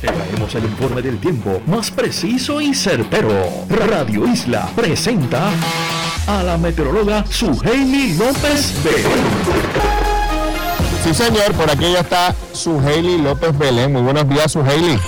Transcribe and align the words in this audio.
Te 0.00 0.06
traemos 0.06 0.54
el 0.54 0.64
informe 0.64 1.02
del 1.02 1.18
tiempo 1.20 1.60
más 1.66 1.90
preciso 1.90 2.58
y 2.60 2.72
certero. 2.74 3.30
Radio 3.68 4.26
Isla 4.26 4.70
presenta 4.74 5.50
a 6.26 6.42
la 6.42 6.56
meteoróloga 6.56 7.26
Suheili 7.28 8.14
López 8.14 8.72
Belén. 8.82 9.04
Sí, 11.04 11.12
señor, 11.12 11.52
por 11.52 11.70
aquí 11.70 11.92
ya 11.92 12.00
está 12.00 12.34
Suheili 12.52 13.18
López 13.18 13.56
Belén. 13.58 13.92
Muy 13.92 14.00
buenos 14.00 14.26
días, 14.26 14.52
Suheili. 14.52 14.98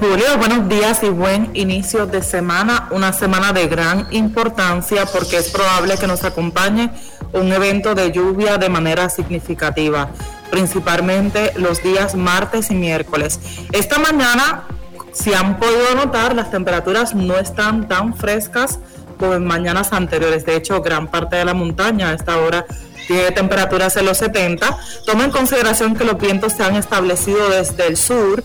Julio, 0.00 0.36
buenos 0.36 0.68
días 0.68 1.04
y 1.04 1.10
buen 1.10 1.50
inicio 1.54 2.06
de 2.06 2.20
semana, 2.22 2.88
una 2.90 3.12
semana 3.12 3.52
de 3.52 3.68
gran 3.68 4.08
importancia 4.10 5.06
porque 5.06 5.36
es 5.36 5.50
probable 5.50 5.96
que 5.96 6.08
nos 6.08 6.24
acompañe 6.24 6.90
un 7.32 7.52
evento 7.52 7.94
de 7.94 8.12
lluvia 8.12 8.58
de 8.58 8.68
manera 8.68 9.08
significativa, 9.08 10.10
principalmente 10.50 11.52
los 11.56 11.82
días 11.82 12.14
martes 12.14 12.70
y 12.70 12.74
miércoles. 12.74 13.40
Esta 13.72 13.98
mañana, 13.98 14.64
si 15.12 15.32
han 15.32 15.58
podido 15.58 15.94
notar, 15.94 16.34
las 16.34 16.50
temperaturas 16.50 17.14
no 17.14 17.36
están 17.36 17.88
tan 17.88 18.14
frescas 18.14 18.78
como 19.18 19.34
en 19.34 19.44
mañanas 19.44 19.92
anteriores. 19.92 20.44
De 20.44 20.56
hecho, 20.56 20.82
gran 20.82 21.08
parte 21.08 21.36
de 21.36 21.44
la 21.44 21.54
montaña 21.54 22.10
a 22.10 22.14
esta 22.14 22.38
hora 22.38 22.66
tiene 23.06 23.30
temperaturas 23.32 23.96
en 23.96 24.06
los 24.06 24.18
70. 24.18 24.76
Toma 25.06 25.24
en 25.24 25.30
consideración 25.30 25.94
que 25.94 26.04
los 26.04 26.18
vientos 26.18 26.52
se 26.52 26.62
han 26.62 26.76
establecido 26.76 27.48
desde 27.50 27.86
el 27.86 27.96
sur 27.96 28.42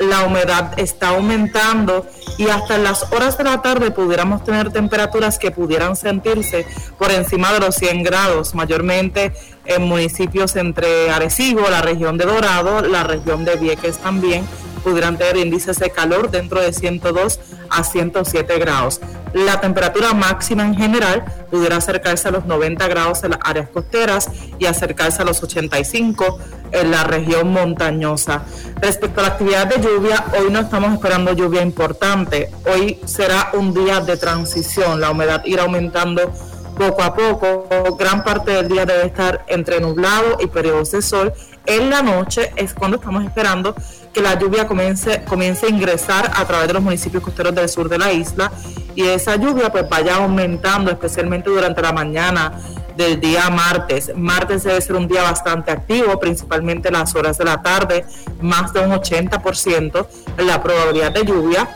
la 0.00 0.24
humedad 0.24 0.78
está 0.78 1.10
aumentando 1.10 2.06
y 2.38 2.48
hasta 2.48 2.78
las 2.78 3.12
horas 3.12 3.36
de 3.36 3.44
la 3.44 3.60
tarde 3.60 3.90
pudiéramos 3.90 4.42
tener 4.42 4.72
temperaturas 4.72 5.38
que 5.38 5.50
pudieran 5.50 5.94
sentirse 5.94 6.66
por 6.98 7.10
encima 7.10 7.52
de 7.52 7.60
los 7.60 7.74
100 7.74 8.02
grados, 8.02 8.54
mayormente 8.54 9.32
en 9.66 9.82
municipios 9.82 10.56
entre 10.56 11.10
Arecibo, 11.10 11.68
la 11.68 11.82
región 11.82 12.16
de 12.16 12.24
Dorado, 12.24 12.80
la 12.80 13.04
región 13.04 13.44
de 13.44 13.56
Vieques 13.56 13.98
también, 13.98 14.46
pudieran 14.82 15.16
tener 15.16 15.36
índices 15.36 15.78
de 15.78 15.90
calor 15.90 16.30
dentro 16.30 16.60
de 16.60 16.72
102 16.72 17.40
a 17.68 17.84
107 17.84 18.58
grados. 18.58 19.00
La 19.32 19.60
temperatura 19.60 20.12
máxima 20.12 20.64
en 20.64 20.74
general 20.74 21.24
pudiera 21.50 21.76
acercarse 21.76 22.28
a 22.28 22.30
los 22.32 22.46
90 22.46 22.88
grados 22.88 23.22
en 23.22 23.30
las 23.30 23.40
áreas 23.44 23.68
costeras 23.68 24.28
y 24.58 24.66
acercarse 24.66 25.22
a 25.22 25.24
los 25.24 25.42
85 25.42 26.38
en 26.72 26.90
la 26.90 27.04
región 27.04 27.52
montañosa. 27.52 28.42
Respecto 28.80 29.20
a 29.20 29.24
la 29.24 29.28
actividad 29.30 29.66
de 29.66 29.80
lluvia, 29.80 30.24
hoy 30.38 30.50
no 30.50 30.60
estamos 30.60 30.92
esperando 30.92 31.32
lluvia 31.32 31.62
importante. 31.62 32.50
Hoy 32.72 32.98
será 33.04 33.50
un 33.52 33.72
día 33.72 34.00
de 34.00 34.16
transición. 34.16 35.00
La 35.00 35.10
humedad 35.10 35.42
irá 35.44 35.62
aumentando 35.62 36.32
poco 36.80 37.02
a 37.02 37.14
poco. 37.14 37.96
Gran 37.98 38.24
parte 38.24 38.52
del 38.52 38.68
día 38.68 38.86
debe 38.86 39.04
estar 39.04 39.44
entre 39.48 39.80
nublado 39.80 40.38
y 40.40 40.46
periodos 40.46 40.92
de 40.92 41.02
sol. 41.02 41.30
En 41.66 41.90
la 41.90 42.00
noche 42.00 42.52
es 42.56 42.72
cuando 42.72 42.96
estamos 42.96 43.22
esperando 43.22 43.74
que 44.14 44.22
la 44.22 44.38
lluvia 44.38 44.66
comience, 44.66 45.22
comience 45.24 45.66
a 45.66 45.68
ingresar 45.68 46.30
a 46.34 46.44
través 46.46 46.68
de 46.68 46.72
los 46.72 46.82
municipios 46.82 47.22
costeros 47.22 47.54
del 47.54 47.68
sur 47.68 47.88
de 47.90 47.98
la 47.98 48.12
isla 48.12 48.50
y 48.94 49.02
esa 49.02 49.36
lluvia 49.36 49.70
pues 49.70 49.86
vaya 49.88 50.16
aumentando 50.16 50.90
especialmente 50.90 51.50
durante 51.50 51.82
la 51.82 51.92
mañana 51.92 52.58
del 52.96 53.20
día 53.20 53.50
martes. 53.50 54.12
Martes 54.16 54.64
debe 54.64 54.80
ser 54.80 54.96
un 54.96 55.06
día 55.06 55.22
bastante 55.22 55.70
activo, 55.70 56.18
principalmente 56.18 56.88
en 56.88 56.94
las 56.94 57.14
horas 57.14 57.36
de 57.36 57.44
la 57.44 57.60
tarde, 57.60 58.06
más 58.40 58.72
de 58.72 58.80
un 58.80 58.92
80% 58.92 60.06
la 60.38 60.62
probabilidad 60.62 61.12
de 61.12 61.26
lluvia. 61.26 61.68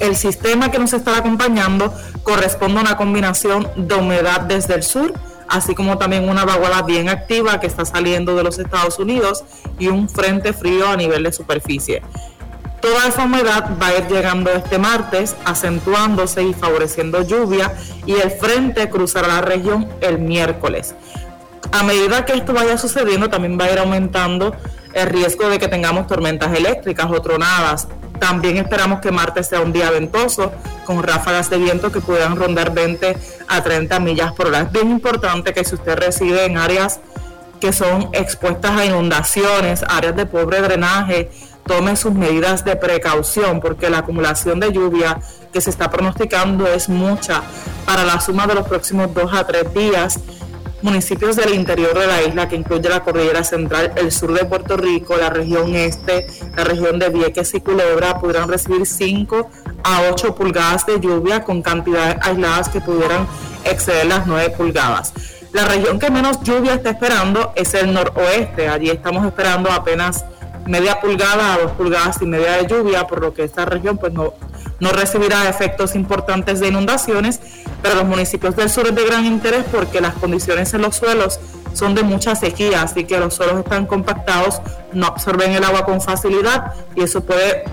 El 0.00 0.16
sistema 0.16 0.70
que 0.70 0.78
nos 0.78 0.92
está 0.92 1.16
acompañando 1.16 1.92
corresponde 2.22 2.78
a 2.78 2.82
una 2.82 2.96
combinación 2.96 3.68
de 3.76 3.94
humedad 3.96 4.42
desde 4.42 4.74
el 4.74 4.82
sur, 4.82 5.12
así 5.48 5.74
como 5.74 5.98
también 5.98 6.28
una 6.28 6.44
vaguada 6.44 6.82
bien 6.82 7.08
activa 7.08 7.58
que 7.58 7.66
está 7.66 7.84
saliendo 7.84 8.36
de 8.36 8.44
los 8.44 8.58
Estados 8.58 8.98
Unidos 8.98 9.44
y 9.78 9.88
un 9.88 10.08
frente 10.08 10.52
frío 10.52 10.88
a 10.88 10.96
nivel 10.96 11.24
de 11.24 11.32
superficie. 11.32 12.02
Toda 12.80 13.08
esa 13.08 13.24
humedad 13.24 13.70
va 13.82 13.88
a 13.88 13.98
ir 13.98 14.06
llegando 14.06 14.50
este 14.50 14.78
martes, 14.78 15.34
acentuándose 15.44 16.44
y 16.44 16.54
favoreciendo 16.54 17.22
lluvia 17.22 17.72
y 18.06 18.12
el 18.12 18.30
frente 18.30 18.88
cruzará 18.88 19.26
la 19.26 19.40
región 19.40 19.88
el 20.00 20.20
miércoles. 20.20 20.94
A 21.72 21.82
medida 21.82 22.24
que 22.24 22.34
esto 22.34 22.52
vaya 22.52 22.78
sucediendo, 22.78 23.28
también 23.28 23.58
va 23.60 23.64
a 23.64 23.72
ir 23.72 23.78
aumentando 23.78 24.54
el 24.94 25.06
riesgo 25.08 25.48
de 25.48 25.58
que 25.58 25.68
tengamos 25.68 26.06
tormentas 26.06 26.56
eléctricas 26.56 27.10
o 27.10 27.20
tronadas. 27.20 27.88
También 28.18 28.56
esperamos 28.56 29.00
que 29.00 29.10
martes 29.10 29.48
sea 29.48 29.60
un 29.60 29.72
día 29.72 29.90
ventoso, 29.90 30.52
con 30.84 31.02
ráfagas 31.02 31.50
de 31.50 31.58
viento 31.58 31.92
que 31.92 32.00
puedan 32.00 32.36
rondar 32.36 32.72
20 32.72 33.16
a 33.46 33.62
30 33.62 34.00
millas 34.00 34.32
por 34.32 34.48
hora. 34.48 34.62
Es 34.62 34.72
bien 34.72 34.90
importante 34.90 35.52
que 35.52 35.64
si 35.64 35.74
usted 35.74 35.96
reside 35.96 36.44
en 36.46 36.56
áreas 36.56 37.00
que 37.60 37.72
son 37.72 38.10
expuestas 38.12 38.72
a 38.72 38.84
inundaciones, 38.84 39.84
áreas 39.88 40.16
de 40.16 40.26
pobre 40.26 40.60
drenaje, 40.62 41.30
tome 41.66 41.96
sus 41.96 42.14
medidas 42.14 42.64
de 42.64 42.76
precaución 42.76 43.60
porque 43.60 43.90
la 43.90 43.98
acumulación 43.98 44.58
de 44.58 44.72
lluvia 44.72 45.20
que 45.52 45.60
se 45.60 45.70
está 45.70 45.90
pronosticando 45.90 46.66
es 46.66 46.88
mucha 46.88 47.42
para 47.84 48.04
la 48.04 48.20
suma 48.20 48.46
de 48.46 48.54
los 48.54 48.66
próximos 48.66 49.12
dos 49.12 49.32
a 49.34 49.46
tres 49.46 49.72
días. 49.74 50.20
Municipios 50.80 51.34
del 51.34 51.54
interior 51.54 51.98
de 51.98 52.06
la 52.06 52.22
isla, 52.22 52.48
que 52.48 52.54
incluye 52.54 52.88
la 52.88 53.02
cordillera 53.02 53.42
central, 53.42 53.92
el 53.96 54.12
sur 54.12 54.32
de 54.32 54.44
Puerto 54.44 54.76
Rico, 54.76 55.16
la 55.16 55.28
región 55.28 55.74
este, 55.74 56.28
la 56.56 56.62
región 56.62 57.00
de 57.00 57.08
Vieques 57.08 57.52
y 57.54 57.60
Culebra, 57.60 58.20
pudieran 58.20 58.48
recibir 58.48 58.86
5 58.86 59.50
a 59.82 60.02
8 60.12 60.36
pulgadas 60.36 60.86
de 60.86 61.00
lluvia 61.00 61.42
con 61.42 61.62
cantidades 61.62 62.16
aisladas 62.20 62.68
que 62.68 62.80
pudieran 62.80 63.26
exceder 63.64 64.06
las 64.06 64.26
9 64.28 64.50
pulgadas. 64.50 65.12
La 65.52 65.64
región 65.64 65.98
que 65.98 66.10
menos 66.10 66.42
lluvia 66.42 66.74
está 66.74 66.90
esperando 66.90 67.52
es 67.56 67.74
el 67.74 67.92
noroeste. 67.92 68.68
Allí 68.68 68.90
estamos 68.90 69.26
esperando 69.26 69.72
apenas 69.72 70.24
media 70.66 71.00
pulgada 71.00 71.54
a 71.54 71.58
dos 71.58 71.72
pulgadas 71.72 72.20
y 72.20 72.26
media 72.26 72.52
de 72.52 72.66
lluvia, 72.66 73.06
por 73.06 73.20
lo 73.20 73.32
que 73.34 73.44
esta 73.44 73.64
región 73.64 73.96
pues 73.98 74.12
no, 74.12 74.34
no 74.80 74.90
recibirá 74.92 75.48
efectos 75.48 75.94
importantes 75.94 76.60
de 76.60 76.68
inundaciones, 76.68 77.40
pero 77.82 77.96
los 77.96 78.04
municipios 78.04 78.56
del 78.56 78.70
sur 78.70 78.86
es 78.88 78.94
de 78.94 79.04
gran 79.04 79.24
interés 79.24 79.64
porque 79.70 80.00
las 80.00 80.14
condiciones 80.14 80.72
en 80.74 80.82
los 80.82 80.96
suelos 80.96 81.40
son 81.72 81.94
de 81.94 82.02
mucha 82.02 82.34
sequía, 82.34 82.82
así 82.82 83.04
que 83.04 83.18
los 83.18 83.34
suelos 83.34 83.58
están 83.58 83.86
compactados, 83.86 84.60
no 84.92 85.06
absorben 85.06 85.52
el 85.52 85.64
agua 85.64 85.84
con 85.84 86.00
facilidad 86.00 86.72
y 86.94 87.02
eso 87.02 87.22
puede 87.22 87.64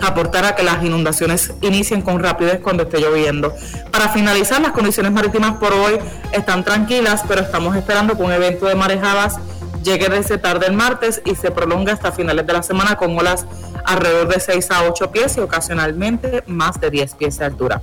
aportar 0.00 0.44
a 0.44 0.54
que 0.54 0.62
las 0.62 0.82
inundaciones 0.82 1.54
inicien 1.62 2.02
con 2.02 2.22
rapidez 2.22 2.60
cuando 2.60 2.84
esté 2.84 3.00
lloviendo. 3.00 3.54
Para 3.90 4.08
finalizar, 4.10 4.60
las 4.60 4.72
condiciones 4.72 5.12
marítimas 5.12 5.56
por 5.56 5.72
hoy 5.72 5.98
están 6.32 6.64
tranquilas, 6.64 7.24
pero 7.26 7.40
estamos 7.40 7.74
esperando 7.76 8.16
que 8.16 8.22
un 8.22 8.32
evento 8.32 8.66
de 8.66 8.74
marejadas 8.74 9.36
llegue 9.82 10.08
desde 10.08 10.36
tarde 10.36 10.66
el 10.66 10.74
martes 10.74 11.22
y 11.24 11.34
se 11.36 11.50
prolonga 11.50 11.92
hasta 11.92 12.12
finales 12.12 12.46
de 12.46 12.52
la 12.52 12.62
semana 12.62 12.96
con 12.96 13.16
olas 13.16 13.46
alrededor 13.86 14.28
de 14.28 14.40
6 14.40 14.70
a 14.70 14.84
8 14.84 15.10
pies 15.10 15.36
y 15.36 15.40
ocasionalmente 15.40 16.44
más 16.46 16.80
de 16.80 16.90
10 16.90 17.14
pies 17.14 17.38
de 17.38 17.44
altura. 17.46 17.82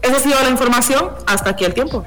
Esa 0.00 0.16
ha 0.16 0.20
sido 0.20 0.42
la 0.42 0.50
información. 0.50 1.10
Hasta 1.26 1.50
aquí 1.50 1.64
el 1.64 1.74
tiempo. 1.74 2.04